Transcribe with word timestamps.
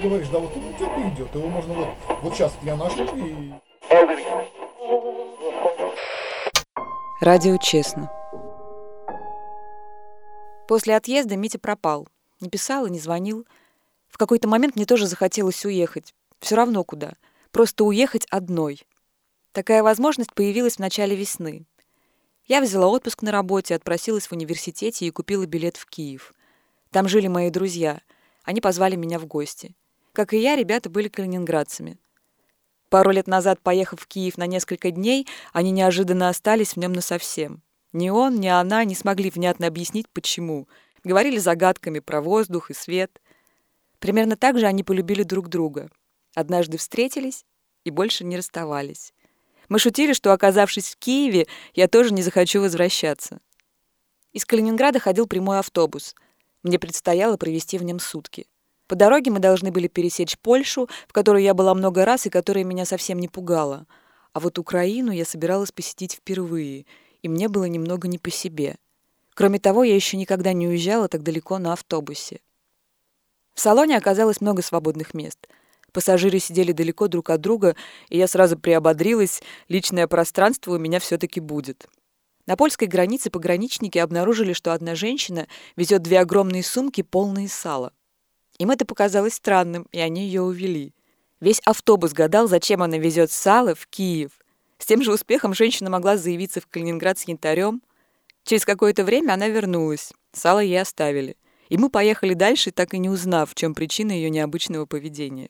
говоришь, 0.00 0.28
да 0.28 0.38
вот 0.38 0.56
он 0.56 0.72
идет 0.72 0.90
и 0.98 1.14
идет. 1.14 1.34
Его 1.34 1.48
можно 1.48 1.74
вот, 1.74 1.88
вот 2.22 2.34
сейчас 2.34 2.52
я 2.62 2.76
нашел 2.76 3.06
и... 3.16 3.52
Радио 7.20 7.56
«Честно». 7.58 8.10
После 10.66 10.96
отъезда 10.96 11.36
Митя 11.36 11.58
пропал. 11.58 12.08
Не 12.40 12.48
писал 12.48 12.86
и 12.86 12.90
не 12.90 12.98
звонил. 12.98 13.46
В 14.08 14.16
какой-то 14.16 14.48
момент 14.48 14.76
мне 14.76 14.86
тоже 14.86 15.06
захотелось 15.06 15.64
уехать. 15.64 16.14
Все 16.38 16.56
равно 16.56 16.84
куда. 16.84 17.14
Просто 17.50 17.84
уехать 17.84 18.26
одной. 18.30 18.80
Такая 19.52 19.82
возможность 19.82 20.32
появилась 20.32 20.76
в 20.76 20.78
начале 20.78 21.16
весны. 21.16 21.66
Я 22.46 22.60
взяла 22.60 22.86
отпуск 22.88 23.22
на 23.22 23.32
работе, 23.32 23.74
отпросилась 23.74 24.26
в 24.28 24.32
университете 24.32 25.06
и 25.06 25.10
купила 25.10 25.44
билет 25.44 25.76
в 25.76 25.86
Киев. 25.86 26.32
Там 26.90 27.08
жили 27.08 27.26
мои 27.26 27.50
друзья. 27.50 28.00
Они 28.44 28.60
позвали 28.60 28.96
меня 28.96 29.18
в 29.18 29.26
гости. 29.26 29.74
Как 30.12 30.32
и 30.32 30.38
я, 30.38 30.56
ребята 30.56 30.90
были 30.90 31.08
калининградцами. 31.08 31.98
Пару 32.88 33.12
лет 33.12 33.28
назад, 33.28 33.60
поехав 33.60 34.00
в 34.00 34.06
Киев 34.08 34.36
на 34.36 34.46
несколько 34.46 34.90
дней, 34.90 35.28
они 35.52 35.70
неожиданно 35.70 36.28
остались 36.28 36.74
в 36.74 36.76
нем 36.78 36.92
насовсем. 36.92 37.62
Ни 37.92 38.10
он, 38.10 38.40
ни 38.40 38.48
она 38.48 38.84
не 38.84 38.96
смогли 38.96 39.30
внятно 39.30 39.68
объяснить, 39.68 40.08
почему. 40.08 40.68
Говорили 41.04 41.38
загадками 41.38 42.00
про 42.00 42.20
воздух 42.20 42.70
и 42.70 42.74
свет. 42.74 43.20
Примерно 44.00 44.36
так 44.36 44.58
же 44.58 44.66
они 44.66 44.82
полюбили 44.82 45.22
друг 45.22 45.48
друга. 45.48 45.90
Однажды 46.34 46.78
встретились 46.78 47.44
и 47.84 47.90
больше 47.90 48.24
не 48.24 48.36
расставались. 48.36 49.14
Мы 49.68 49.78
шутили, 49.78 50.12
что, 50.12 50.32
оказавшись 50.32 50.88
в 50.90 50.96
Киеве, 50.96 51.46
я 51.74 51.86
тоже 51.86 52.12
не 52.12 52.22
захочу 52.22 52.60
возвращаться. 52.60 53.40
Из 54.32 54.44
Калининграда 54.44 54.98
ходил 54.98 55.28
прямой 55.28 55.60
автобус. 55.60 56.16
Мне 56.64 56.78
предстояло 56.80 57.36
провести 57.36 57.78
в 57.78 57.84
нем 57.84 58.00
сутки. 58.00 58.46
По 58.90 58.96
дороге 58.96 59.30
мы 59.30 59.38
должны 59.38 59.70
были 59.70 59.88
пересечь 59.88 60.36
Польшу, 60.36 60.90
в 61.08 61.14
которой 61.14 61.44
я 61.44 61.54
была 61.54 61.72
много 61.74 62.04
раз 62.04 62.26
и 62.26 62.30
которая 62.30 62.64
меня 62.64 62.84
совсем 62.84 63.18
не 63.18 63.28
пугала. 63.28 63.86
А 64.34 64.40
вот 64.40 64.58
Украину 64.58 65.12
я 65.12 65.24
собиралась 65.24 65.72
посетить 65.72 66.12
впервые— 66.12 66.84
и 67.22 67.28
мне 67.28 67.48
было 67.48 67.64
немного 67.64 68.08
не 68.08 68.18
по 68.18 68.30
себе. 68.30 68.76
Кроме 69.34 69.58
того, 69.58 69.84
я 69.84 69.94
еще 69.94 70.16
никогда 70.16 70.52
не 70.52 70.68
уезжала 70.68 71.08
так 71.08 71.22
далеко 71.22 71.58
на 71.58 71.72
автобусе. 71.72 72.40
В 73.54 73.60
салоне 73.60 73.96
оказалось 73.96 74.40
много 74.40 74.62
свободных 74.62 75.14
мест. 75.14 75.48
Пассажиры 75.92 76.38
сидели 76.38 76.72
далеко 76.72 77.08
друг 77.08 77.30
от 77.30 77.40
друга, 77.40 77.74
и 78.10 78.18
я 78.18 78.28
сразу 78.28 78.58
приободрилась, 78.58 79.42
личное 79.68 80.06
пространство 80.06 80.72
у 80.72 80.78
меня 80.78 81.00
все-таки 81.00 81.40
будет. 81.40 81.88
На 82.46 82.56
польской 82.56 82.88
границе 82.88 83.30
пограничники 83.30 83.98
обнаружили, 83.98 84.52
что 84.52 84.72
одна 84.72 84.94
женщина 84.94 85.46
везет 85.76 86.02
две 86.02 86.20
огромные 86.20 86.62
сумки, 86.62 87.02
полные 87.02 87.48
сала. 87.48 87.92
Им 88.60 88.70
это 88.70 88.84
показалось 88.84 89.32
странным, 89.32 89.86
и 89.90 90.00
они 90.00 90.26
ее 90.26 90.42
увели. 90.42 90.92
Весь 91.40 91.62
автобус 91.64 92.12
гадал, 92.12 92.46
зачем 92.46 92.82
она 92.82 92.98
везет 92.98 93.30
сало 93.30 93.74
в 93.74 93.86
Киев. 93.86 94.32
С 94.76 94.84
тем 94.84 95.02
же 95.02 95.14
успехом 95.14 95.54
женщина 95.54 95.88
могла 95.88 96.18
заявиться 96.18 96.60
в 96.60 96.66
Калининград 96.66 97.18
с 97.18 97.24
янтарем. 97.24 97.80
Через 98.44 98.66
какое-то 98.66 99.02
время 99.02 99.32
она 99.32 99.48
вернулась. 99.48 100.12
Сало 100.32 100.58
ей 100.58 100.78
оставили. 100.78 101.38
И 101.70 101.78
мы 101.78 101.88
поехали 101.88 102.34
дальше, 102.34 102.70
так 102.70 102.92
и 102.92 102.98
не 102.98 103.08
узнав, 103.08 103.50
в 103.50 103.54
чем 103.54 103.74
причина 103.74 104.12
ее 104.12 104.28
необычного 104.28 104.84
поведения. 104.84 105.48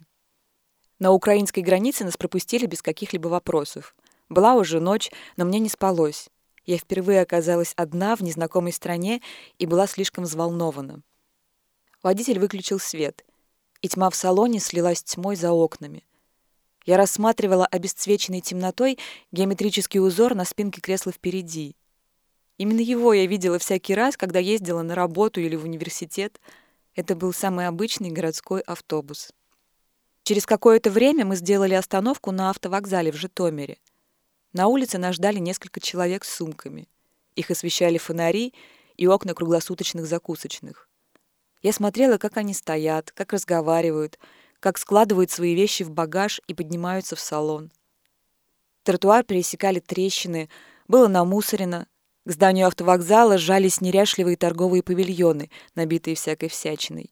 На 1.00 1.10
украинской 1.10 1.60
границе 1.60 2.04
нас 2.04 2.16
пропустили 2.16 2.66
без 2.66 2.80
каких-либо 2.80 3.26
вопросов. 3.26 3.96
Была 4.28 4.54
уже 4.54 4.78
ночь, 4.78 5.10
но 5.36 5.44
мне 5.44 5.58
не 5.58 5.68
спалось. 5.68 6.28
Я 6.64 6.78
впервые 6.78 7.22
оказалась 7.22 7.72
одна 7.74 8.14
в 8.14 8.20
незнакомой 8.20 8.72
стране 8.72 9.20
и 9.58 9.66
была 9.66 9.88
слишком 9.88 10.22
взволнована. 10.22 11.02
Водитель 12.02 12.38
выключил 12.38 12.78
свет, 12.78 13.24
и 13.82 13.88
тьма 13.88 14.08
в 14.08 14.14
салоне 14.14 14.58
слилась 14.58 15.02
тьмой 15.02 15.36
за 15.36 15.52
окнами. 15.52 16.04
Я 16.86 16.96
рассматривала 16.96 17.66
обесцвеченной 17.66 18.40
темнотой 18.40 18.98
геометрический 19.32 20.00
узор 20.00 20.34
на 20.34 20.46
спинке 20.46 20.80
кресла 20.80 21.12
впереди. 21.12 21.76
Именно 22.56 22.80
его 22.80 23.12
я 23.12 23.26
видела 23.26 23.58
всякий 23.58 23.94
раз, 23.94 24.16
когда 24.16 24.38
ездила 24.38 24.82
на 24.82 24.94
работу 24.94 25.40
или 25.40 25.56
в 25.56 25.64
университет. 25.64 26.40
Это 26.94 27.14
был 27.14 27.32
самый 27.32 27.66
обычный 27.66 28.10
городской 28.10 28.60
автобус. 28.62 29.32
Через 30.22 30.46
какое-то 30.46 30.90
время 30.90 31.24
мы 31.24 31.36
сделали 31.36 31.74
остановку 31.74 32.30
на 32.32 32.50
автовокзале 32.50 33.12
в 33.12 33.16
Житомире. 33.16 33.78
На 34.52 34.66
улице 34.68 34.98
нас 34.98 35.16
ждали 35.16 35.38
несколько 35.38 35.80
человек 35.80 36.24
с 36.24 36.34
сумками. 36.34 36.88
Их 37.36 37.50
освещали 37.50 37.98
фонари 37.98 38.54
и 38.96 39.06
окна 39.06 39.34
круглосуточных 39.34 40.06
закусочных. 40.06 40.89
Я 41.62 41.72
смотрела, 41.72 42.18
как 42.18 42.36
они 42.36 42.54
стоят, 42.54 43.12
как 43.12 43.32
разговаривают— 43.32 44.18
как 44.60 44.76
складывают 44.78 45.30
свои 45.30 45.54
вещи 45.54 45.82
в 45.82 45.90
багаж 45.90 46.40
и 46.46 46.54
поднимаются 46.54 47.16
в 47.16 47.20
салон. 47.20 47.72
Тротуар 48.84 49.24
пересекали 49.24 49.80
трещины, 49.80 50.48
было 50.86 51.08
намусорено. 51.08 51.86
К 52.26 52.32
зданию 52.32 52.66
автовокзала 52.66 53.38
сжались 53.38 53.80
неряшливые 53.80 54.36
торговые 54.36 54.82
павильоны, 54.82 55.50
набитые 55.74 56.14
всякой 56.14 56.50
всячиной. 56.50 57.10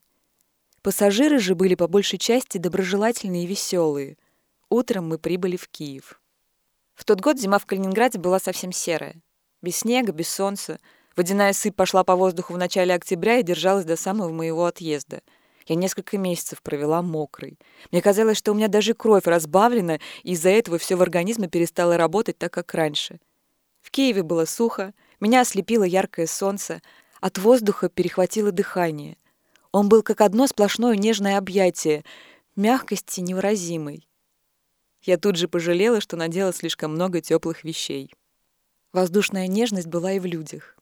Пассажиры 0.82 1.38
же 1.38 1.54
были 1.54 1.75
по 1.75 1.88
большей 1.88 2.19
части 2.19 2.59
доброжелательные 2.59 3.44
и 3.44 3.47
веселые. 3.47 4.16
Утром 4.69 5.09
мы 5.09 5.19
прибыли 5.19 5.56
в 5.56 5.69
Киев. 5.69 6.20
В 6.94 7.04
тот 7.04 7.20
год 7.20 7.38
зима 7.38 7.59
в 7.59 7.66
Калининграде 7.66 8.19
была 8.19 8.38
совсем 8.38 8.70
серая. 8.70 9.16
Без 9.62 9.78
снега, 9.78 10.12
без 10.12 10.28
солнца. 10.28 10.78
Водяная 11.19 11.53
сыпь 11.53 11.75
пошла 11.75 12.05
по 12.05 12.15
воздуху 12.15 12.53
в 12.53 12.59
начале 12.59 12.95
октября 12.95 13.39
и 13.39 13.43
держалась 13.43 13.84
до 13.84 13.97
самого 13.97 14.31
моего 14.31 14.67
отъезда— 14.67 15.21
я 15.67 15.75
несколько 15.75 16.17
месяцев 16.17 16.62
провела 16.62 17.03
мокрой. 17.03 17.59
Мне 17.91 18.01
казалось, 18.01 18.39
что 18.39 18.53
у 18.53 18.55
меня 18.55 18.69
даже 18.69 18.95
кровь 18.95 19.27
разбавлена, 19.27 19.99
и 20.23 20.33
из-за 20.33 20.49
этого 20.49 20.78
все 20.78 20.97
в 20.97 21.03
организме 21.03 21.49
перестало 21.49 21.97
работать 21.99 22.39
так, 22.39 22.53
как 22.53 22.73
раньше. 22.73 23.21
В 23.83 23.91
Киеве 23.91 24.23
было 24.23 24.47
сухо, 24.47 24.95
меня 25.21 25.41
ослепило 25.41 25.83
яркое 25.83 26.27
солнце, 26.27 26.81
от 27.21 27.37
воздуха 27.37 27.91
перехватило 27.91 28.51
дыхание. 28.53 29.19
Он 29.73 29.89
был 29.89 30.03
как 30.03 30.23
одно 30.23 30.47
сплошное 30.47 30.97
нежное 30.97 31.37
объятие, 31.37 32.05
мягкости 32.57 33.21
невыразимой. 33.21 34.09
Я 35.03 35.19
тут 35.19 35.37
же 35.37 35.49
пожалела, 35.49 36.01
что 36.01 36.17
надела 36.17 36.55
слишком 36.55 36.93
много 36.93 37.21
теплых 37.21 37.65
вещей. 37.65 38.15
Воздушная 38.95 39.49
нежность 39.49 39.89
была 39.89 40.12
и 40.12 40.19
в 40.19 40.25
людях. 40.25 40.78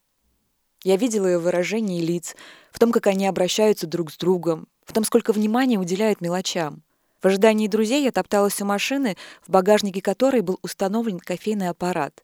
Я 0.83 0.97
видела 0.97 1.27
ее 1.27 1.39
выражение 1.39 2.03
лиц, 2.03 2.37
в 2.71 2.79
том, 2.79 2.93
как 2.93 3.07
они 3.07 3.27
обращаются 3.27 3.87
друг 3.87 4.13
с 4.13 4.17
другом, 4.17 4.69
в 4.85 4.93
том, 4.93 5.05
сколько 5.05 5.33
внимания 5.33 5.79
уделяют 5.79 6.21
мелочам. 6.21 6.83
В 7.21 7.27
ожидании 7.27 7.67
друзей 7.67 8.05
я 8.05 8.13
топталась 8.13 8.61
у 8.61 8.65
машины, 8.65 9.17
в 9.47 9.51
багажнике 9.51 10.01
которой 10.01 10.43
был 10.43 10.59
установлен 10.63 11.19
кофейный 11.19 11.71
аппарат. 11.71 12.23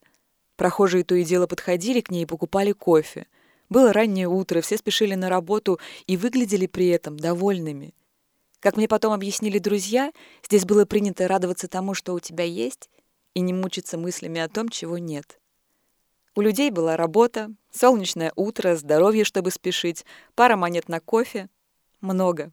Прохожие 0.57 1.03
то 1.03 1.15
и 1.15 1.25
дело 1.25 1.47
подходили 1.47 2.01
к 2.01 2.11
ней 2.11 2.23
и 2.23 2.27
покупали 2.27 2.73
кофе. 2.73 3.27
Было 3.69 3.93
раннее 3.93 4.29
утро, 4.29 4.61
все 4.61 4.77
спешили 4.77 5.15
на 5.15 5.29
работу 5.29 5.81
и 6.07 6.17
выглядели 6.17 6.67
при 6.67 6.89
этом 6.89 7.19
довольными. 7.19 7.95
Как 8.61 8.77
мне 8.77 8.87
потом 8.87 9.13
объяснили 9.13 9.59
друзья, 9.59 10.13
здесь 10.45 10.65
было 10.65 10.84
принято 10.84 11.27
радоваться 11.27 11.67
тому, 11.67 11.95
что 11.95 12.15
у 12.15 12.21
тебя 12.21 12.45
есть, 12.45 12.91
и 13.34 13.41
не 13.41 13.53
мучиться 13.53 13.99
мыслями 13.99 14.41
о 14.41 14.49
том, 14.49 14.69
чего 14.69 14.99
нет. 14.99 15.41
У 16.34 16.41
людей 16.41 16.70
была 16.70 16.97
работа, 16.97 17.50
солнечное 17.70 18.32
утро, 18.37 18.76
здоровье, 18.76 19.25
чтобы 19.25 19.50
спешить, 19.50 20.06
пара 20.34 20.56
монет 20.56 20.88
на 20.88 21.00
кофе— 21.00 21.50
много, 22.00 22.53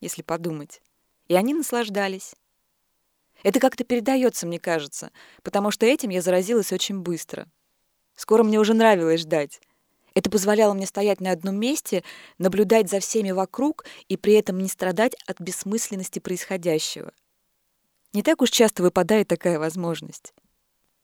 если 0.00 0.22
подумать. 0.22 0.82
И 1.28 1.34
они 1.34 1.54
наслаждались. 1.54 2.34
Это 3.42 3.60
как-то 3.60 3.84
передается, 3.84 4.46
мне 4.46 4.58
кажется, 4.58 5.12
потому 5.42 5.70
что 5.70 5.86
этим 5.86 6.10
я 6.10 6.22
заразилась 6.22 6.72
очень 6.72 6.98
быстро. 7.00 7.46
Скоро 8.16 8.42
мне 8.42 8.58
уже 8.58 8.74
нравилось 8.74 9.20
ждать. 9.20 9.60
Это 10.14 10.28
позволяло 10.28 10.74
мне 10.74 10.86
стоять 10.86 11.20
на 11.20 11.30
одном 11.30 11.56
месте, 11.56 12.02
наблюдать 12.38 12.90
за 12.90 12.98
всеми 12.98 13.30
вокруг 13.30 13.84
и 14.08 14.16
при 14.16 14.34
этом 14.34 14.58
не 14.58 14.68
страдать 14.68 15.14
от 15.26 15.40
бессмысленности 15.40 16.18
происходящего. 16.18 17.12
Не 18.12 18.24
так 18.24 18.42
уж 18.42 18.50
часто 18.50 18.82
выпадает 18.82 19.28
такая 19.28 19.60
возможность. 19.60 20.34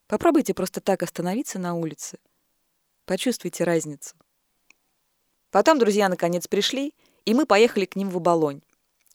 Попробуйте 0.06 0.54
просто 0.54 0.80
так 0.80 1.02
остановиться 1.02 1.58
на 1.58 1.74
улице. 1.74 2.18
Почувствуйте 3.04 3.64
разницу. 3.64 4.14
Потом 5.50 5.78
друзья 5.78 6.08
наконец 6.08 6.46
пришли, 6.46 6.94
и 7.24 7.34
мы 7.34 7.46
поехали 7.46 7.84
к 7.84 7.96
ним 7.96 8.10
в 8.10 8.16
Оболонь. 8.16 8.62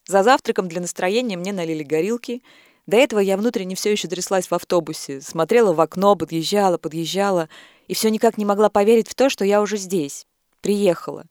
За 0.07 0.23
завтраком 0.23 0.67
для 0.67 0.81
настроения 0.81 1.37
мне 1.37 1.53
налили 1.53 1.83
горилки. 1.83 2.41
До 2.87 2.97
этого 2.97 3.19
я 3.19 3.37
внутренне 3.37 3.75
все 3.75 3.91
еще 3.91 4.07
тряслась 4.07 4.47
в 4.47 4.53
автобусе, 4.53 5.21
смотрела 5.21 5.73
в 5.73 5.79
окно, 5.79 6.15
подъезжала, 6.15 6.77
подъезжала, 6.77 7.47
и 7.87 7.93
все 7.93 8.09
никак 8.09 8.37
не 8.37 8.45
могла 8.45 8.69
поверить 8.69 9.07
в 9.07 9.15
то, 9.15 9.29
что 9.29 9.45
я 9.45 9.61
уже 9.61 9.77
здесь, 9.77 10.25
приехала. 10.61 11.25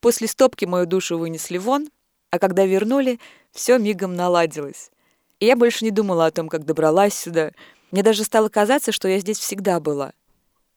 После 0.00 0.26
стопки 0.26 0.64
мою 0.64 0.86
душу 0.86 1.16
вынесли 1.18 1.58
вон, 1.58 1.90
а 2.30 2.38
когда 2.38 2.66
вернули, 2.66 3.20
все 3.52 3.78
мигом 3.78 4.14
наладилось. 4.14 4.90
И 5.38 5.46
я 5.46 5.56
больше 5.56 5.84
не 5.84 5.90
думала 5.90 6.26
о 6.26 6.30
том, 6.30 6.48
как 6.48 6.64
добралась 6.64 7.14
сюда. 7.14 7.52
Мне 7.90 8.02
даже 8.02 8.24
стало 8.24 8.48
казаться, 8.48 8.92
что 8.92 9.08
я 9.08 9.18
здесь 9.18 9.38
всегда 9.38 9.80
была. 9.80 10.12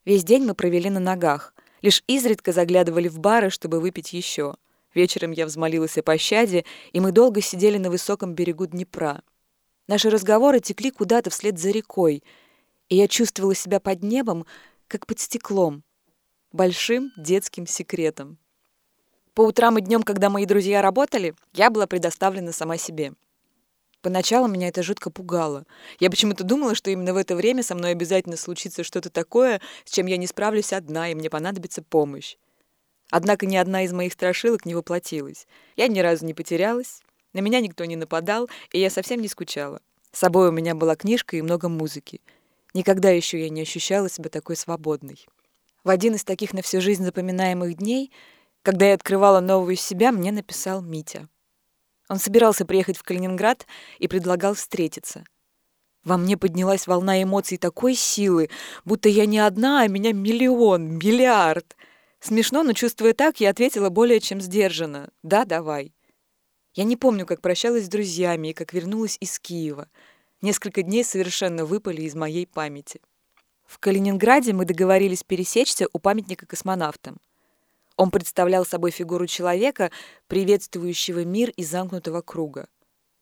Весь 0.06 0.24
день 0.24 0.44
мы 0.44 0.56
провели 0.56 0.90
на 0.90 1.00
ногах, 1.00 1.54
лишь 1.82 2.04
изредка 2.08 2.52
заглядывали 2.52 3.08
в 3.08 3.20
бары, 3.20 3.50
чтобы 3.50 3.80
выпить 3.80 4.14
еще— 4.14 4.56
Вечером 4.94 5.32
я 5.32 5.46
взмолилась 5.46 5.98
о 5.98 6.04
пощаде, 6.04 6.66
и 6.92 7.00
мы 7.00 7.12
долго 7.12 7.42
сидели 7.42 7.78
на 7.78 7.90
высоком 7.90 8.34
берегу 8.34 8.66
Днепра. 8.68 9.24
Наши 9.88 10.10
разговоры 10.10 10.60
текли 10.60 10.92
куда-то 10.92 11.30
вслед 11.30 11.60
за 11.60 11.72
рекой, 11.72 12.24
и 12.90 12.96
я 12.96 13.08
чувствовала 13.08 13.56
себя 13.56 13.80
под 13.80 14.04
небом, 14.04 14.46
как 14.88 15.08
под 15.08 15.20
стеклом, 15.20 15.84
большим 16.52 17.12
детским 17.18 17.66
секретом. 17.66 18.38
По 19.34 19.42
утрам 19.42 19.78
и 19.80 19.82
днем, 19.82 20.04
когда 20.04 20.30
мои 20.30 20.46
друзья 20.46 20.82
работали, 20.82 21.34
я 21.54 21.72
была 21.72 21.88
предоставлена 21.88 22.52
сама 22.52 22.78
себе. 22.78 23.14
Поначалу 24.04 24.50
меня 24.50 24.68
это 24.68 24.84
жутко 24.84 25.10
пугало. 25.10 25.66
Я 25.98 26.10
почему-то 26.10 26.44
думала, 26.44 26.76
что 26.76 26.92
именно 26.92 27.14
в 27.14 27.18
это 27.18 27.38
время 27.38 27.64
со 27.64 27.74
мной 27.74 27.92
обязательно 27.92 28.36
случится 28.36 28.84
что-то 28.84 29.10
такое, 29.10 29.62
с 29.86 29.92
чем 29.92 30.08
я 30.08 30.18
не 30.18 30.28
справлюсь 30.28 30.74
одна, 30.74 31.10
и 31.10 31.16
мне 31.16 31.30
понадобится 31.30 31.82
помощь. 31.82 32.36
Однако 33.12 33.46
ни 33.46 33.56
одна 33.56 33.86
из 33.86 33.94
моих 33.94 34.12
страшилок 34.12 34.66
не 34.66 34.76
воплотилась. 34.76 35.48
Я 35.78 35.88
ни 35.88 36.02
разу 36.02 36.26
не 36.26 36.34
потерялась, 36.34 37.02
на 37.32 37.40
меня 37.40 37.62
никто 37.62 37.86
не 37.86 37.96
нападал, 37.96 38.50
и 38.74 38.80
я 38.80 38.90
совсем 38.90 39.22
не 39.22 39.30
скучала. 39.30 39.80
С 40.12 40.20
собой 40.20 40.50
у 40.50 40.52
меня 40.52 40.76
была 40.76 40.98
книжка 40.98 41.38
и 41.38 41.42
много 41.42 41.70
музыки. 41.70 42.20
Никогда 42.74 43.10
еще 43.10 43.40
я 43.40 43.48
не 43.48 43.62
ощущала 43.62 44.10
себя 44.10 44.30
такой 44.30 44.58
свободной. 44.58 45.26
В 45.86 45.90
один 45.90 46.16
из 46.16 46.26
таких 46.26 46.54
на 46.54 46.62
всю 46.62 46.82
жизнь 46.82 47.06
запоминаемых 47.06 47.76
дней, 47.76 48.12
когда 48.64 48.86
я 48.86 48.96
открывала 48.96 49.40
новую 49.40 49.78
себя, 49.78 50.12
мне 50.12 50.34
написал 50.34 50.82
Митя. 50.82 51.30
Он 52.10 52.20
собирался 52.20 52.66
приехать 52.66 52.98
в 52.98 53.04
Калининград 53.04 53.66
и 54.00 54.08
предлагал 54.08 54.56
встретиться. 54.56 55.24
Во 56.04 56.18
мне 56.18 56.38
поднялась 56.38 56.86
волна 56.86 57.24
эмоций 57.24 57.58
такой 57.58 57.96
силы, 57.96 58.50
будто 58.84 59.08
я 59.08 59.26
не 59.26 59.40
одна, 59.40 59.82
а 59.82 59.88
меня 59.88 60.12
миллион, 60.12 60.98
миллиард. 60.98 61.78
Смешно, 62.20 62.64
но 62.64 62.74
чувствуя 62.74 63.14
так, 63.14 63.40
я 63.40 63.50
ответила 63.50 63.90
более 63.90 64.20
чем 64.20 64.42
сдержанно. 64.42 65.10
«Да, 65.24 65.46
давай». 65.46 65.94
Я 66.74 66.86
не 66.86 66.98
помню, 66.98 67.26
как 67.26 67.42
прощалась 67.42 67.86
с 67.86 67.90
друзьями 67.90 68.50
и 68.50 68.54
как 68.54 68.74
вернулась 68.74 69.18
из 69.20 69.40
Киева. 69.40 69.90
Несколько 70.42 70.82
дней 70.82 71.04
совершенно 71.04 71.66
выпали 71.66 72.02
из 72.02 72.16
моей 72.16 72.48
памяти. 72.48 73.00
В 73.66 73.80
Калининграде 73.80 74.54
мы 74.54 74.66
договорились 74.66 75.24
пересечься 75.24 75.88
у 75.94 76.00
памятника 76.00 76.46
космонавтам. 76.46 77.18
Он 77.96 78.10
представлял 78.10 78.66
собой 78.66 78.92
фигуру 78.92 79.28
человека, 79.28 79.92
приветствующего 80.28 81.24
мир 81.26 81.52
из 81.52 81.70
замкнутого 81.70 82.22
круга. 82.22 82.68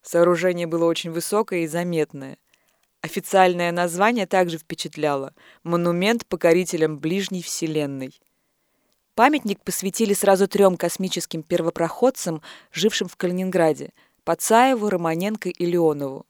Сооружение 0.02 0.66
было 0.66 0.86
очень 0.86 1.12
высокое 1.12 1.62
и 1.62 1.68
заметное. 1.68 2.38
Официальное 3.02 3.72
название 3.72 4.28
также 4.28 4.58
впечатляло– 4.58 5.34
«Монумент 5.64 6.26
покорителям 6.26 7.00
ближней 7.00 7.42
Вселенной». 7.42 8.20
Памятник 9.16 9.62
посвятили 9.62 10.14
сразу 10.14 10.48
трем 10.48 10.78
космическим 10.78 11.44
первопроходцам, 11.44 12.42
жившим 12.72 13.08
в 13.08 13.18
Калининграде– 13.18 13.92
Пацаеву, 14.24 14.90
Романенко 14.90 15.50
и 15.50 15.66
Леонову. 15.66 16.26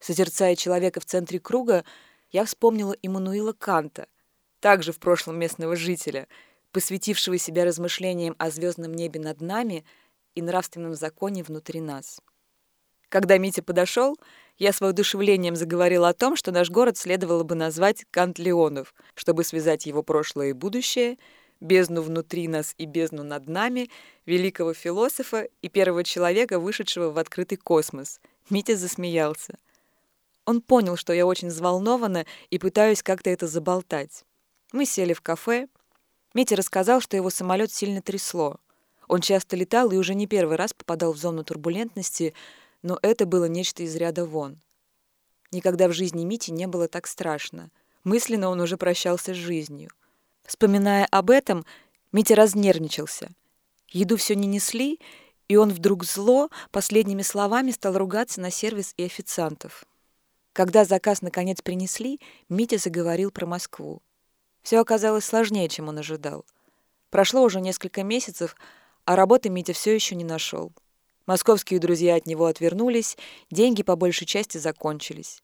Созерцая 0.00 0.54
человека 0.56 1.00
в 1.00 1.04
центре 1.04 1.40
круга, 1.40 1.84
я 2.30 2.44
вспомнила 2.44 2.92
Иммануила 3.02 3.52
Канта, 3.52 4.06
также 4.60 4.92
в 4.92 4.98
прошлом 4.98 5.38
местного 5.38 5.76
жителя– 5.76 6.28
посвятившего 6.74 7.38
себя 7.38 7.64
размышлениям 7.64 8.34
о 8.36 8.50
звездном 8.50 8.92
небе 8.92 9.20
над 9.20 9.40
нами 9.40 9.84
и 10.34 10.42
нравственном 10.42 10.94
законе 10.96 11.44
внутри 11.44 11.80
нас. 11.80 12.20
Когда 13.08 13.38
Митя 13.38 13.62
подошел, 13.62 14.18
я 14.58 14.72
с 14.72 14.80
воодушевлением 14.80 15.54
заговорила 15.54 16.08
о 16.08 16.14
том, 16.14 16.34
что 16.34 16.50
наш 16.50 16.70
город 16.70 16.98
следовало 16.98 17.44
бы 17.44 17.54
назвать 17.54 18.04
Кант-Леонов, 18.10 18.92
чтобы 19.14 19.44
связать 19.44 19.86
его 19.86 20.02
прошлое 20.02 20.48
и 20.48 20.52
будущее, 20.52 21.16
бездну 21.60 22.02
внутри 22.02 22.48
нас 22.48 22.74
и 22.76 22.86
бездну 22.86 23.22
над 23.22 23.48
нами, 23.48 23.88
великого 24.26 24.74
философа 24.74 25.48
и 25.62 25.68
первого 25.68 26.02
человека, 26.02 26.58
вышедшего 26.58 27.12
в 27.12 27.18
открытый 27.18 27.56
космос. 27.56 28.20
Митя 28.50 28.76
засмеялся. 28.76 29.58
Он 30.44 30.60
понял, 30.60 30.96
что 30.96 31.12
я 31.12 31.24
очень 31.24 31.48
взволнована 31.48 32.26
и 32.50 32.58
пытаюсь 32.58 33.04
как-то 33.04 33.30
это 33.30 33.46
заболтать. 33.46 34.24
Мы 34.72 34.86
сели 34.86 35.12
в 35.12 35.20
кафе, 35.20 35.68
Митя 36.34 36.56
рассказал, 36.56 37.00
что 37.00 37.16
его 37.16 37.30
самолет 37.30 37.72
сильно 37.72 38.02
трясло. 38.02 38.56
Он 39.06 39.20
часто 39.20 39.56
летал 39.56 39.90
и 39.92 39.96
уже 39.96 40.14
не 40.14 40.26
первый 40.26 40.56
раз 40.56 40.74
попадал 40.74 41.12
в 41.12 41.16
зону 41.16 41.44
турбулентности, 41.44 42.34
но 42.82 42.98
это 43.02 43.24
было 43.24 43.44
нечто 43.44 43.82
из 43.84 43.94
ряда 43.94 44.26
вон. 44.26 44.60
Никогда 45.52 45.88
в 45.88 45.92
жизни 45.92 46.24
Мити 46.24 46.50
не 46.50 46.66
было 46.66 46.88
так 46.88 47.06
страшно. 47.06 47.70
Мысленно 48.02 48.48
он 48.48 48.60
уже 48.60 48.76
прощался 48.76 49.32
с 49.32 49.36
жизнью. 49.36 49.90
Вспоминая 50.44 51.06
об 51.06 51.30
этом, 51.30 51.64
Митя 52.12 52.34
разнервничался. 52.34 53.30
Еду 53.90 54.16
все 54.16 54.34
не 54.34 54.48
несли, 54.48 54.98
и 55.46 55.56
он 55.56 55.70
вдруг 55.70 56.04
зло 56.04 56.50
последними 56.72 57.22
словами 57.22 57.70
стал 57.70 57.96
ругаться 57.96 58.40
на 58.40 58.50
сервис 58.50 58.92
и 58.96 59.04
официантов. 59.04 59.84
Когда 60.52 60.84
заказ 60.84 61.22
наконец 61.22 61.62
принесли, 61.62 62.20
Митя 62.48 62.78
заговорил 62.78 63.30
про 63.30 63.46
Москву. 63.46 64.02
Все 64.64 64.80
оказалось 64.80 65.26
сложнее, 65.26 65.68
чем 65.68 65.88
он 65.88 65.98
ожидал. 65.98 66.46
Прошло 67.10 67.42
уже 67.42 67.60
несколько 67.60 68.02
месяцев, 68.02 68.56
а 69.04 69.14
работы 69.14 69.50
Митя 69.50 69.74
все 69.74 69.94
еще 69.94 70.16
не 70.16 70.24
нашел. 70.24 70.72
Московские 71.26 71.78
друзья 71.80 72.16
от 72.16 72.26
него 72.26 72.46
отвернулись, 72.46 73.18
деньги 73.50 73.82
по 73.82 73.94
большей 73.94 74.26
части 74.26 74.56
закончились. 74.56 75.42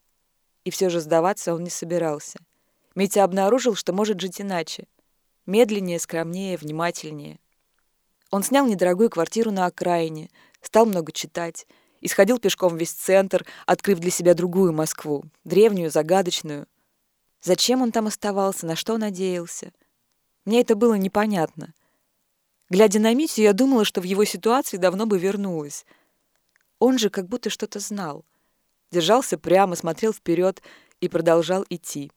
И 0.65 0.71
все 0.71 0.89
же 0.89 1.01
сдаваться 1.01 1.55
он 1.55 1.63
не 1.63 1.71
собирался. 1.71 2.39
Митя 2.95 3.23
обнаружил, 3.23 3.75
что 3.75 3.93
может 3.93 4.19
жить 4.21 4.41
иначе. 4.41 4.87
Медленнее, 5.45 6.01
скромнее, 6.01 6.57
внимательнее. 6.57 7.39
Он 8.31 8.43
снял 8.43 8.67
недорогую 8.67 9.11
квартиру 9.11 9.51
на 9.51 9.67
окраине, 9.67 10.31
стал 10.63 10.87
много 10.87 11.13
читать, 11.13 11.67
исходил 12.01 12.39
пешком 12.39 12.79
весь 12.79 12.93
центр, 12.93 13.45
открыв 13.67 13.99
для 13.99 14.11
себя 14.11 14.33
другую 14.33 14.73
Москву, 14.73 15.25
древнюю, 15.45 15.91
загадочную— 15.91 16.67
Зачем 17.43 17.83
он 17.83 17.91
там 17.91 18.07
оставался, 18.07 18.67
на 18.67 18.77
что 18.77 18.99
надеялся? 18.99 19.73
Мне 20.45 20.61
это 20.61 20.75
было 20.75 20.95
непонятно. 20.95 21.75
Глядя 22.69 23.01
на 23.01 23.15
Митю, 23.15 23.43
я 23.43 23.53
думала, 23.53 23.85
что 23.85 24.01
в 24.01 24.05
его 24.05 24.25
ситуации 24.25 24.77
давно 24.77 25.07
бы 25.07 25.19
вернулась. 25.19 25.85
Он 26.79 26.99
же 26.99 27.11
как 27.11 27.27
будто 27.27 27.51
что-то 27.51 27.81
знал. 27.81 28.25
Держался 28.91 29.39
прямо, 29.39 29.75
смотрел 29.75 30.13
вперед 30.13 30.63
и 31.01 31.09
продолжал 31.09 31.65
идти. 31.69 32.13